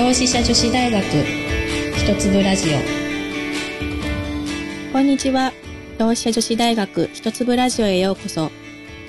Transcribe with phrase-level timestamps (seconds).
[0.00, 1.02] 同志社女子大学
[1.94, 2.78] 一粒ラジオ
[4.94, 5.52] こんにちは。
[5.98, 8.50] 同志社女子大学一粒ラジオへようこそ。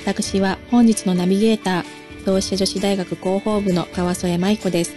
[0.05, 4.93] 私は本日のナビゲーター、同志社女子大学広報部の川添舞子です。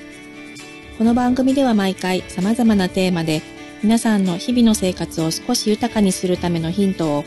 [0.99, 3.41] この番組では毎回様々なテーマで
[3.85, 7.25] 皆さんの日々の生活を少し豊かにするためのヒントを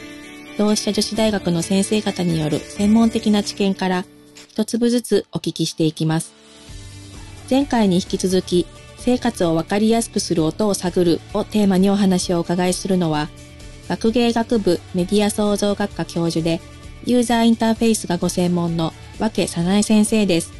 [0.57, 4.03] 同志社女子大学の先生方による専門的な知見から
[4.49, 6.46] 一粒ずつお聞きしていきます。
[7.49, 13.29] 前回に引き続き生活をわかりやすくする音を探るをテーマにお話をお伺いするのは
[13.87, 16.59] 学芸学部メディア創造学科教授で
[17.05, 20.51] ユーザーインターフェースがご専門の分早苗先生です。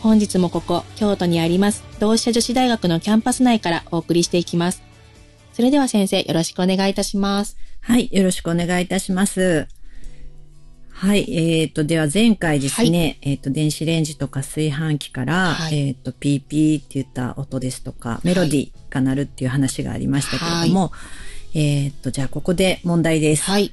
[0.00, 4.82] 本日もここ京都にあります同志社女子大学のキャンパス内からお送りしていきます。
[5.52, 7.56] それでは先生よろしくお願いいたします。
[7.82, 9.79] はい、よろしくお願いいたします。
[11.00, 20.92] はい、えっ、と、では前回ですね、えっ、と、電子レンジとか炊飯器から、はいえっ、と、ピーピーって言った音ですとか、メロディーが鳴るっていう話がありましたけれども、
[21.54, 23.44] えっ、と、じゃあここで問題です。
[23.44, 23.72] はい。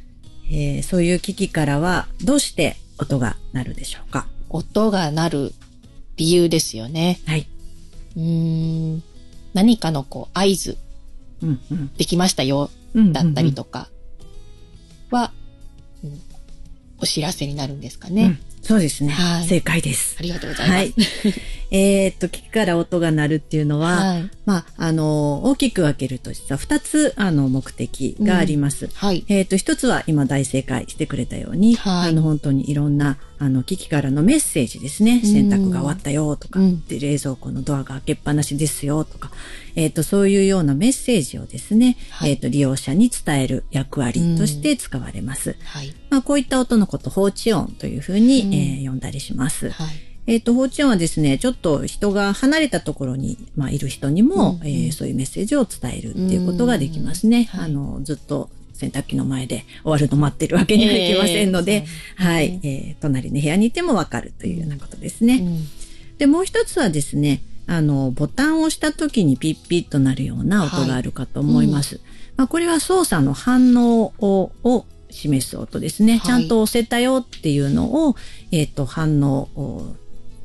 [0.50, 4.26] えーそういう機器からはどうして音が鳴るでしょうか？
[4.50, 5.54] 音が鳴る
[6.16, 7.20] 理由ですよね。
[7.26, 7.46] はい。
[8.16, 9.04] うーん。
[9.54, 10.78] 何かのこう合図
[11.44, 13.12] うんうんできましたようん。
[13.12, 13.90] だったりかとか
[15.12, 15.37] は、うん
[17.00, 18.40] お知らせになるんですかね、ね。
[18.62, 20.24] そうですね、はい正解ですあ。
[20.24, 20.78] りがとうございます。
[20.78, 20.94] はい。
[21.70, 24.30] えっと、機器から音が鳴るっていうのは、はい。
[24.46, 28.90] まあ、あの、大きく分けると実は2つ、あの、目的があります。
[28.94, 29.26] はい。
[29.28, 35.22] えっ、と、一つは今大正解してくれたように、はいあの、本当にいろんな、あの、機器からのメッセージですね。
[35.24, 39.32] うん洗濯が終わったよとか、うんで冷蔵庫のドアが開けっぱなしですよとか、
[39.76, 45.56] えっ、と、そういうようなメッセージをですね、はいえっ、と、利用者に伝える役割として使われます。
[45.64, 45.94] はい。
[46.10, 49.70] まあ、こういった音のこと、放置音というふうに、うんえー呼んだりします。
[49.70, 50.08] はい。
[50.28, 57.50] えっ、と、放置音はですね、ちょっと人が離れたところに、まあ、いる人にも、うんえーそういうメッセージを伝えるっていうことができますね。
[57.54, 57.70] うんはい。
[57.72, 61.86] あの、ずっと洗濯機の前で終わるの待ってるわけにはいきませんので、
[62.20, 65.38] えーはい、えー隣の部屋にいてもわかるというようなことですね。
[65.38, 66.18] うん。
[66.18, 72.02] で、もう一つはですね、あの、ボタンを押した時にピッピッとなるような音があるかと思います。
[72.36, 76.18] まあ、これは操作の反応をを示す音ですね。
[76.18, 76.22] はい。
[76.22, 78.16] ちゃんと押せたよっていうのを、
[78.52, 79.96] えっ、と、反応を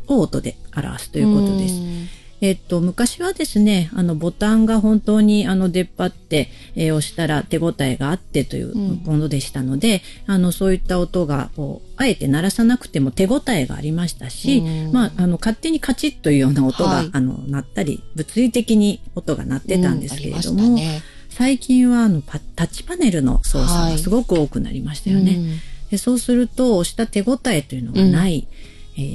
[0.09, 1.75] を音で表すということです。
[1.75, 2.09] うん。
[2.41, 9.03] えっと、昔はですね、あの、ボタンが本当に、あの、出っ張って、えー押したら手応えがあってといううん。
[9.05, 14.93] ものでしたので、あの、そういった音が、こう、あえて鳴らさなくても手応えがありましたし、うん。
[14.93, 17.11] まあ、あの、勝手にカチッというような音が、はい。
[17.13, 20.75] あの、鳴ったり、物理的に音が鳴ってたんですけれども、うん。
[20.75, 21.01] ね。
[21.29, 23.93] 最近は、あの、パタッチパネルの操作はい。
[23.93, 25.37] がすごく多くなりましたよね。
[25.37, 25.59] うん。
[25.93, 28.72] でそうすると、押した手応えというのがない、えー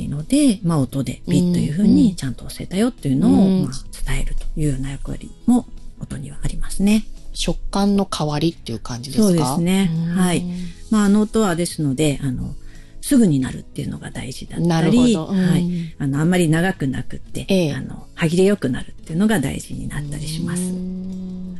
[0.09, 3.63] ので、まあ、音でピッというふううんにちゃんと押せたよっていうのを、うん。
[3.65, 3.73] まあ、
[4.09, 5.65] 伝えるというような役割も
[5.99, 7.05] 音にはありますね。
[7.33, 9.27] 食感の代わりっていう感じですか？
[9.27, 9.91] そうですね。
[9.93, 10.15] うん。
[10.15, 10.43] はい。
[10.89, 12.55] まあ、あの音はですので、あの、
[13.01, 15.25] すぐになるっていうのが大事だったり、うん。
[15.25, 15.95] はい。
[15.99, 17.73] あの、あんまり長くなくって、ええ。
[17.73, 20.63] あの、歯切れよくなるっていうのが大事になったりします。
[20.63, 21.59] うん。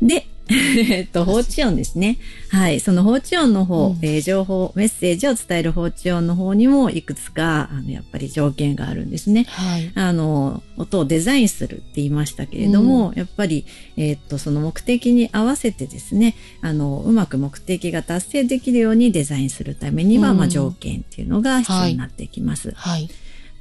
[0.00, 0.26] で、
[0.90, 2.18] えっと、放置音ですね。
[2.50, 2.80] はい。
[2.80, 9.44] その放置音の方、うんえー情報、メッセージを伝える放置音の方にもいくつか、あの、やっぱり条件があるんですね。
[9.48, 9.90] はい。
[9.94, 13.64] あの、音をデザインするって言いましたけれども、やっぱり、
[13.96, 22.72] えーっと、その目的に合わせてですね、あの、うまく目的が達成できるようにデザインするためには、うんまあ、条件っていうのが必要になってきます。
[22.76, 23.08] はい。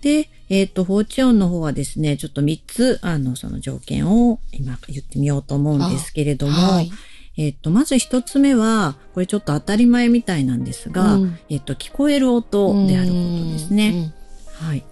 [0.01, 6.91] で、えーっと、放置音の方はですね、ちょっと3つ、あの、その条件を今言ってみようと思うんですけれども、はい。
[7.37, 14.13] えっと、まず一つ目は、これちょっと当たり前みたいなんですが、うんえっと、聞こえる音であることですね。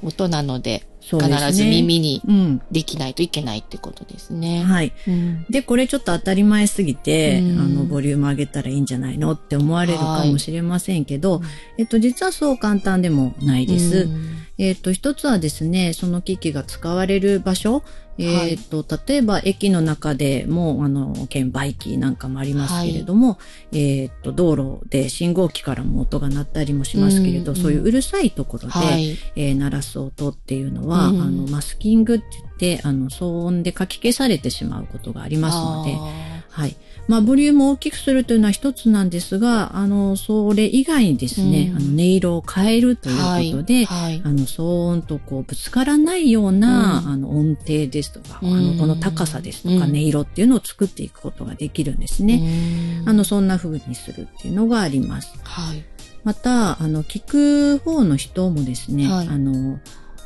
[0.03, 0.83] 音なので。
[1.01, 1.17] 必
[1.53, 2.61] ず耳にうん。
[2.71, 4.63] できないといけないってことですね。
[4.63, 4.93] はい。
[5.07, 14.01] うんで、これちょっと当たり前すぎて、うんあの、ボリューム上げたらいいんじゃないのって思われるかもしれませんけど、はいえっと、実はそう簡単でもないです。
[14.01, 17.81] うんえっと、一つはですね、その機器が使われる場所、
[18.25, 23.39] えっと、例えば駅の中でも、あの、券売機なんかもありますけれども、
[23.71, 29.17] えっと、道路で信号機からも音が鳴ったりもしますけれど、うんそういううるさいところで、はい。
[29.35, 32.25] えー鳴らす音っていうのは、うんあの、マスキングって
[32.59, 36.75] 言って、あの、騒音でかき消されてしまうことがありますので、あはい。
[37.07, 44.11] まあ、ボリュームを大きくするというのは一つなんですが、あの、それ以外にですね、うんあの、音色を変えるとーいうことで、はい。
[44.13, 53.01] はいあの、騒音とこう、ぶつからないような、うんあの、音程ですとか、うんあの、この高さですとか、うん音色っていうのを作っていくことができるんですね。
[53.01, 55.33] うんあの、そんな風にするっていうのがあります。
[55.43, 55.83] はい。
[56.23, 59.79] また、あの、聞く方の人もですね、はいあの、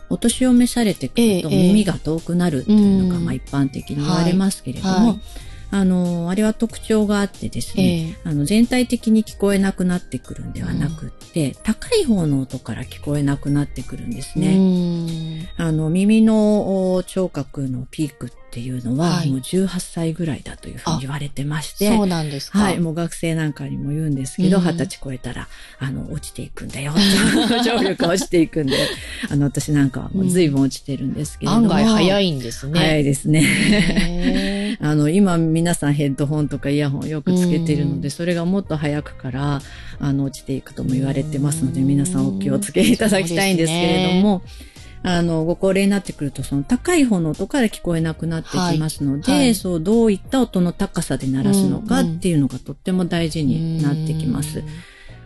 [0.10, 5.20] お年を召されてくるとええ耳が遠くなるっていうのが、うんまあ一般的に言われますけれども、
[5.74, 14.56] あの、あれは特徴があってですね、ええあの全体的に聞こえなくなってくるんではなくって、高い方の音から聞こえなくなってくるんですね。
[14.56, 15.52] ね。
[15.58, 22.60] あの耳のお聴覚のピークっていうのは、はいもう18歳ぐらいだというふうに言われてまして、そうなんですか。
[22.60, 25.48] はい、もう学生なんかにも言うんですけど、うん二十歳超えたら、
[25.80, 26.94] あの、落ちていくんだよ。
[27.66, 28.78] 聴力が落ちていくんで、
[29.32, 31.74] あの、私なんかはもう随分落ちてるんですけれども。
[31.74, 32.28] 案外早い。
[32.28, 32.80] いんですね。
[32.80, 34.63] 早いですね。
[34.74, 38.12] へ あの、今皆さんヘッドホンとかイヤホンをよくつけてるので、うん。
[38.12, 39.62] それがもっと早くから、
[40.00, 44.42] あの、落ちていくとも言われてますので、皆さんお気をつけいただきたいんですけれども、
[45.04, 49.42] あの、ご高齢になってくると、その高い方の音から聞こえなくなってきますので、はい。
[49.42, 54.60] はいそう、どういった音の高さで鳴らすのかっていうのがとっても大事ーになってきます。
[54.60, 54.66] うん。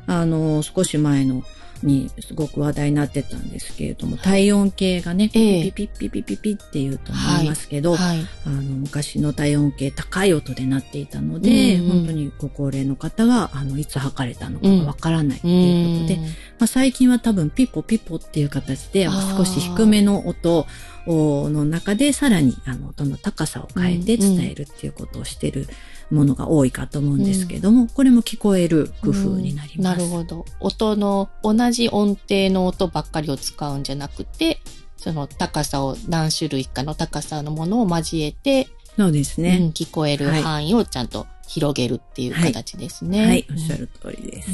[0.07, 1.43] あの、少し前の
[1.83, 5.71] にすごく話題になってたんですけれども、体温計がね、ええ。
[5.71, 8.19] ピピピピピピピって言うと思いますけど、はい。
[8.45, 11.89] あの、昔の体温計高い音で鳴っていたので、うんうん。
[11.89, 16.24] 本当にご高齢の方が、あの、いつ測れたのかがわからないっていうことで、うん。
[16.24, 16.29] ま
[16.62, 19.07] あ、最近は多分ピポピポっていう形で
[19.38, 20.65] 少し低めの音
[21.07, 25.68] の中でさらにあの音の高さを変えて伝えるっていうことをしてる
[26.09, 29.98] ものが多いかと思うんですけども、これも聞こえる工夫になりうんます。
[30.00, 30.45] なるほど。
[30.59, 34.62] 音の、同じ音程の音ばっかりを使うんじゃなくて、
[34.98, 38.68] その高さを何種類かの高さのものを交えて、
[38.98, 39.71] そうですうんね。
[39.74, 43.25] 聞こえる範囲をちゃんと広げるっていう形ですね。
[43.25, 44.50] はい、おっしゃる通りです。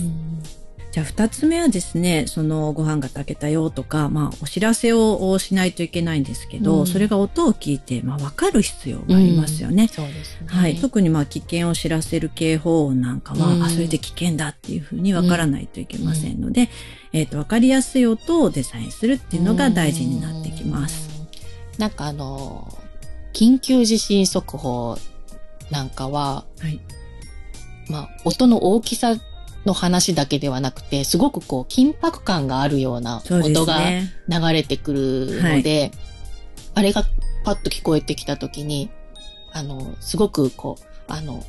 [0.93, 9.87] うんじゃあ二つ目はですね、そのご飯が炊けたよとか、まあお知らせをしないといけないんですけど、うんそれが音を聞いて、まあわかる必要がありますよね。
[9.87, 10.47] そうですね。
[10.47, 10.75] はい。
[10.75, 16.69] 特にまあ危険を知らせる警報音なんかは、うんあ、それで危険だっていうふうにわからないといけませんので、
[17.11, 21.09] えっ、と、わかりやすい音をデザインするっていうのが大事になってきます。
[21.19, 21.79] うん。
[21.79, 22.71] なんかあの、
[23.33, 24.95] 緊急地震速報
[25.71, 26.79] なんかは、はい。
[27.89, 29.15] まあ、音の大きさ
[29.65, 34.13] の話だけではなくて、すごくこう、緊迫感があるような音がね。
[34.27, 35.91] 流れてくるので、
[36.73, 37.05] あれが
[37.43, 38.89] パッと聞こえてきたときに、
[39.51, 41.45] あの、すごくこう、あの、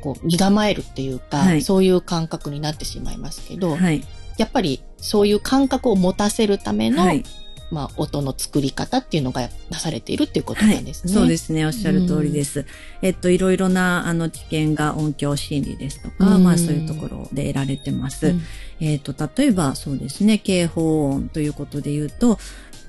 [0.00, 4.04] こう、身構えるっていうか、はいそういう感覚になってしまいますけど、はい。
[4.36, 7.24] やっぱりそういう感覚を持たせるための、はい。
[7.70, 11.12] まあ、音の作り方っていうのがなされているっていうことはいなんですね。
[11.12, 11.66] そうですね。
[11.66, 12.66] おっしゃる通りです。
[13.02, 18.28] えっと、いろいろな、あの、知見が音響心理ですとか、うんまあ、そういうところで得られてます。
[18.28, 18.42] うん
[18.82, 22.38] えっ、と、例えばそうですね、警報音ということで言うと、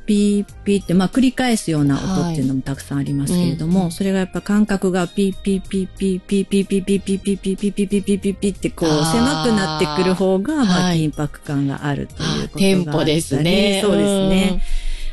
[0.05, 13.81] ピーピーって、まあ、繰り返すような音っていうのもたくさんありますけれども、はいうんそれがやっぱ感覚がピーピーピーピーピーピーピーピーピーピーピーピーピーピーピーピーピーってこう狭くなってくる方が、まあ、はい緊迫感があるということがあですね。
[13.83, 14.63] そうですね。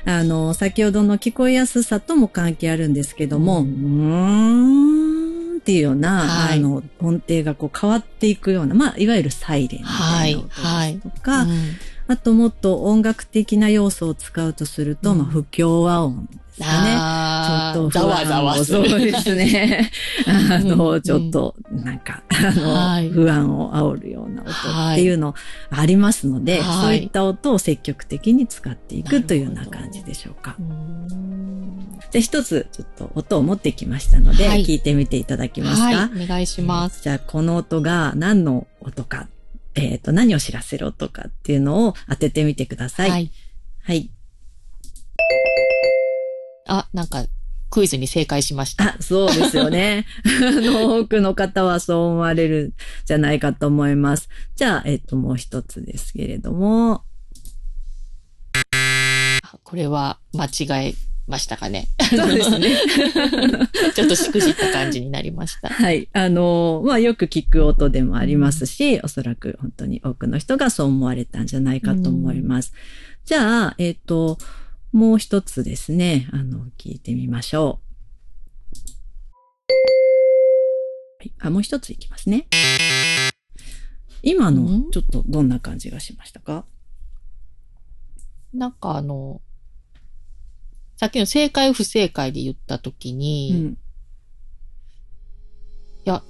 [0.09, 6.59] あの、先ほどの聞こえやすさとも関係あるんですけども、うーんっていうような、はい。
[6.59, 11.51] あの、音程がこう変わっていくような、まあ、いわゆるサイレンみたいな音ですとか、うん
[12.11, 15.19] あともっと音楽的な要素を使うとすると、うん。
[15.19, 16.27] まあ、不協和音
[16.59, 17.75] ですかね。
[17.75, 19.11] ちょっと不安をざわざわすそうる。
[19.11, 19.91] ですね。
[20.27, 25.35] あうの、んちょっと、なんか、あの、はい不安を煽るような音はいっていうの
[25.71, 30.57] ありますので、はいそういった音を積極的に使っていくというような感じでしょうか。
[30.59, 37.03] うんじゃあ一つ、ちょっと音を持ってきましたので、はい聞いてみていただけますか、はい、お願いします。
[37.03, 39.29] じゃあ、この音が何の音か、
[39.75, 43.11] えっ、と、何を知らせる音かっていうのを当ててみてください。
[43.11, 43.19] は
[43.93, 44.11] い。
[46.69, 46.81] はい。
[46.81, 47.25] あ、なんか、
[47.71, 48.85] クイズに正解しました。
[48.85, 50.07] あ、そうですよね。
[50.25, 52.73] あの、多くの方はそう思われるん
[53.05, 54.29] じゃないかと思います。
[54.57, 57.05] じゃあ、えっ、と、もう一つですけれども、
[59.43, 60.95] あこれは間違え
[61.27, 61.89] ましたかね。
[62.11, 62.77] そうですね。
[63.95, 65.69] ちょっとしくじった感じになりました。
[65.69, 66.09] はい。
[66.15, 72.73] あの、まあ、よく聞く音でもありますし、おそらく本当に多くの人がそう思われたんじゃないかと思います。
[73.27, 74.39] じゃあ、えっ、と、
[74.92, 79.73] もう一つですね、あの、聞いてみましょう。
[81.21, 82.47] はい、あ、もう一ついきますね。
[84.23, 86.64] 今のうん、ちょっとどんな感じがしましたか？
[88.52, 89.40] なんかあの、
[90.97, 93.73] さっきの正解不正解で言ったときうに、ん。
[93.73, 93.76] い
[96.04, 96.23] や、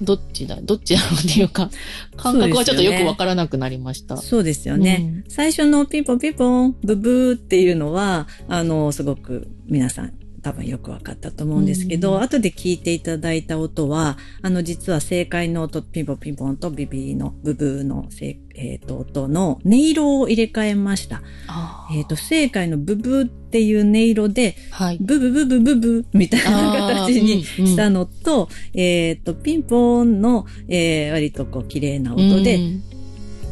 [0.00, 1.70] どっちだ、どっちだろうっていうか、
[2.16, 4.16] 感覚はちょっとよくわからなくなりました。
[4.16, 5.24] そうですよね。
[5.28, 10.12] 最初のピンポンピンポン、ブブーっていうのは、あの、すごく皆さん
[10.46, 18.06] 多分よくわかったと思うんですけど、うん、後で聞いていただいた音は、あの、実は正解の音、ピンポンピンポンとビビのブブーの
[18.54, 21.20] えっ、ー、と、音の音色を入れ替えました。
[21.92, 28.40] えっ、ー、と、不正解のブブーっていう音色で、はい、ブブブブブブみたいな形にしたのと、うん。
[28.42, 32.95] うん、えっ、ー、と、ピンポンの、えー、割とこう、綺麗な音で、うん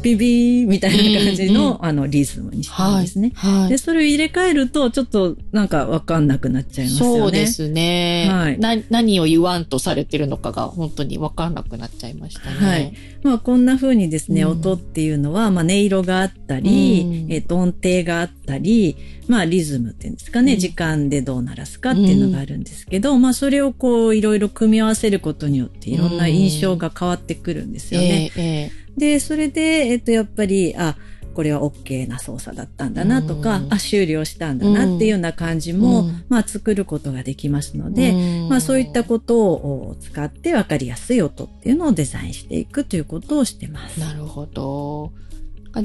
[0.05, 3.69] ビビーみたいな感じの、うんうん、あの、リズムにしたんですね、はいはい。
[3.69, 7.19] で、それを入れ替えると、ちょっとなんかわかんなくなっちゃいますよね。
[7.19, 8.27] そうですね。
[8.29, 8.59] はい。
[8.59, 12.55] な、何を言わんとされてるのかが本当にわかんなくなっちゃいましたね。
[12.55, 12.93] はい。
[13.23, 18.95] まあ、こんな風にですね、うん、音っていうのは、まあ、音色があったり、うん、えっ、と、音程があったり、
[19.27, 28.31] まあ、リズムっていうんですかね、うん、時間でどう鳴らすかっていうのがあるんですけど、まあ、それをこう、いろいろ組み合わせることによって、いろんな印象が変わってくるんですよね。
[28.35, 30.95] えーえーで、それで、えっと、やっぱり、あ、
[31.35, 43.99] これは OK な操作だったんだなとか、あ、終了したんだなっていうような感じも、うん、まあ作ることができますので、うん、まあそういったことを使って分かりやすい音っていうのをデザインしていくということをしてます。
[43.99, 45.11] なるほど。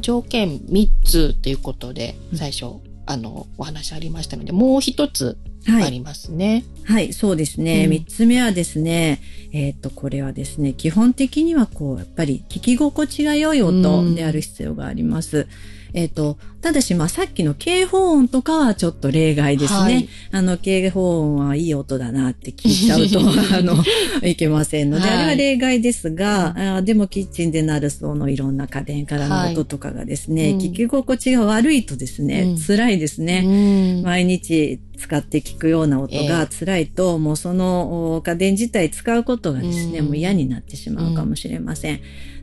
[0.01, 5.37] 条件3つということで、最初、うん、あの、お話ありましたので、もう一つ
[5.69, 6.65] ありますね。
[6.85, 7.87] はい、はい、そうですね。
[7.87, 9.21] 三、つ目はですね、
[9.53, 15.47] えっ、ー、と、これはですね、基本的にはこう、やっぱり聞き心地が良い音である必要があります。
[15.95, 19.79] うんえっ、ー、と、ただし、まあ、さっきの警報音とかはちょっと例外ですね。
[19.81, 23.21] はい、あの、警報音はいい音だなって聞いちゃうと、
[23.57, 23.83] あの、
[24.23, 33.43] いけませんので、はい、あれは例外ですが、あでもキッチンで鳴るそのいろんな家電からの音とかがですね、はい聞き心地が悪いとですね、うん、辛いですね。
[33.45, 42.01] うん、毎日使って聞くような音が辛いと、えー、もうその家電自体使うことがですね、もう嫌になってしまうかもしれません。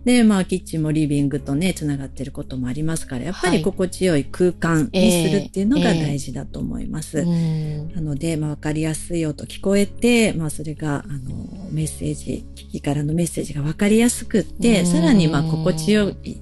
[0.08, 7.20] で、まあ、キッチンもリビングとね、つながってることもありますから、やっぱり心地よい空間にするっていうのが大事だと思います。
[7.20, 16.38] えーえー、なので、まあ、わかりやすい音聞こえて、まあ、それが、あの、メッセージ、機器からのメッセージがわかりやすくって、さらに、まあ、心地よい、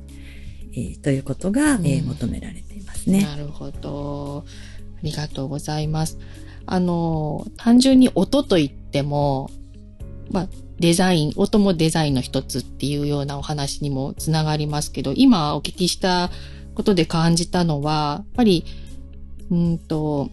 [0.73, 3.23] えー、ということが、えー、求められていますね。
[3.23, 4.45] なるほど。
[4.45, 6.19] ありがとうございます。
[6.67, 9.49] あの、単純に音といっても、
[10.31, 10.47] まあ、
[10.79, 16.31] デザイン、音もデザインの一つっていうようなお話にもつながりますけど、今お聞きした
[16.73, 18.65] ことで感じたのは、やっぱり、
[19.51, 20.29] うんと、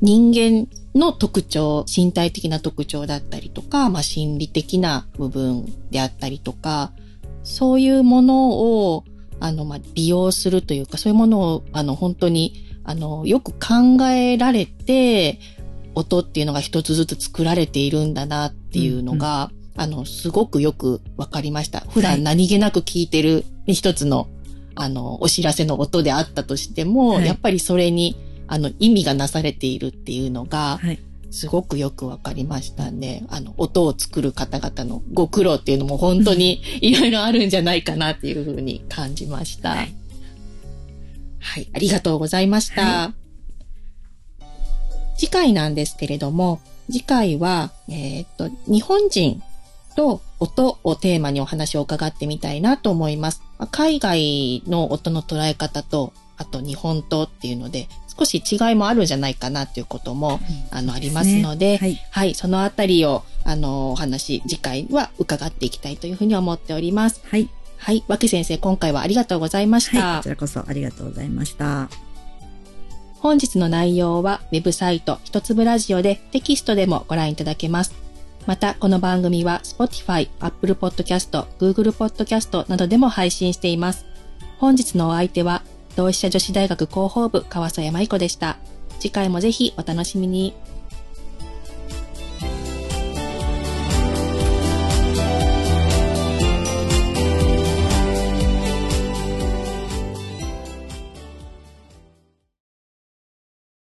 [0.00, 6.92] 人間の特徴、身体的な特徴だったりとか、まあ、心理的な部分であったりとか、
[7.44, 9.04] そういうものを、
[9.40, 15.38] あの、まあ、利用するというか、そういうものを、あの、本当に、あの、よく考えられて、
[15.94, 21.80] 音っていうのが一つずつ作られているんだなっていうのが、うんうん、あの、すごくよくわかりました。
[21.80, 24.28] 普段何気なく聞いてる一つの、
[24.74, 30.98] あの、お知らせの音であったとしても、はい、やっぱりそれに、あの、意味がなされているっていうのが、はい
[31.32, 33.24] すごくよくわかりましたね。
[33.28, 39.70] あの、音を作る方々のご苦労っていうのも本当に いろいろあるんじゃないかなっていうふうに感じました。
[39.70, 39.94] はい、
[41.38, 42.82] はい、ありがとうございました。
[42.82, 43.20] はい
[45.20, 49.42] 次回なんですけれども、次回は、えっ、と、日本人
[49.96, 53.42] と音をテーマにお話を伺ってみたいなと思います。
[53.70, 60.40] 海外の音の捉え方と、あと日本とっていうので、少し違いもあるんじゃないかなということも、
[60.72, 67.20] うん、あの、ありますので、はい、はい、そのあたりを、あの、お話、次回は伺っていきたいというふうに思っております。
[67.26, 67.48] はい。
[67.76, 68.04] はい。
[68.08, 70.06] 脇先生、今回はありがとうございました。
[70.06, 71.88] はい、こちらこそありがとうございました。
[73.20, 77.94] 本日の内容はウェブサイト一粒ラジオでテキストでもご覧いただけます。
[78.46, 84.06] また、この番組は Spotify、Apple Podcast、Google Podcast などでも配信しています。
[84.58, 85.62] 本日のお相手は、
[85.96, 88.56] 同志社女子大学広報部川添舞子でした。
[89.00, 90.54] 次回もぜひお楽しみに。